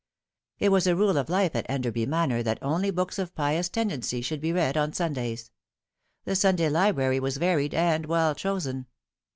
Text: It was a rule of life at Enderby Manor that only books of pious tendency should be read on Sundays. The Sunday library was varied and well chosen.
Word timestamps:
It 0.57 0.69
was 0.69 0.87
a 0.87 0.95
rule 0.95 1.15
of 1.15 1.29
life 1.29 1.55
at 1.55 1.67
Enderby 1.69 2.07
Manor 2.07 2.41
that 2.41 2.57
only 2.63 2.89
books 2.89 3.19
of 3.19 3.35
pious 3.35 3.69
tendency 3.69 4.19
should 4.23 4.41
be 4.41 4.51
read 4.51 4.75
on 4.75 4.93
Sundays. 4.93 5.51
The 6.25 6.35
Sunday 6.35 6.69
library 6.69 7.19
was 7.19 7.37
varied 7.37 7.75
and 7.75 8.07
well 8.07 8.33
chosen. 8.33 8.87